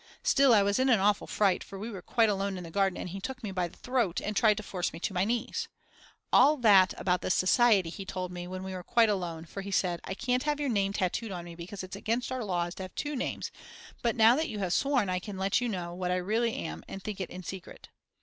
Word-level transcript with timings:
Still, 0.23 0.51
I 0.51 0.63
was 0.63 0.79
in 0.79 0.89
an 0.89 0.97
awful 0.99 1.27
fright, 1.27 1.63
for 1.63 1.77
we 1.77 1.91
were 1.91 2.01
quite 2.01 2.27
alone 2.27 2.57
in 2.57 2.63
the 2.63 2.71
garden 2.71 2.97
and 2.97 3.09
he 3.11 3.21
took 3.21 3.43
me 3.43 3.51
by 3.51 3.67
the 3.67 3.77
throat 3.77 4.19
and 4.19 4.35
tried 4.35 4.57
to 4.57 4.63
force 4.63 4.91
me 4.93 4.99
to 4.99 5.13
my 5.13 5.25
knees. 5.25 5.67
All 6.33 6.57
that 6.57 6.95
about 6.97 7.21
the 7.21 7.29
society 7.29 7.91
he 7.91 8.03
told 8.03 8.31
me 8.31 8.47
when 8.47 8.63
we 8.63 8.73
were 8.73 8.81
quite 8.81 9.09
alone 9.09 9.45
for 9.45 9.61
he 9.61 9.69
said: 9.69 10.01
I 10.03 10.15
can't 10.15 10.41
have 10.41 10.59
your 10.59 10.69
name 10.69 10.91
tattooed 10.93 11.31
on 11.31 11.45
me 11.45 11.53
because 11.53 11.83
it's 11.83 11.95
against 11.95 12.31
our 12.31 12.43
laws 12.43 12.73
to 12.77 12.83
have 12.85 12.95
two 12.95 13.15
names 13.15 13.51
but 14.01 14.15
now 14.15 14.35
that 14.37 14.49
you 14.49 14.57
have 14.57 14.73
sworn 14.73 15.07
I 15.07 15.19
can 15.19 15.37
let 15.37 15.61
you 15.61 15.69
know 15.69 15.93
what 15.93 16.09
I 16.09 16.15
really 16.15 16.55
am 16.55 16.83
and 16.87 17.03
think 17.03 17.21
in 17.21 17.43
secret. 17.43 17.89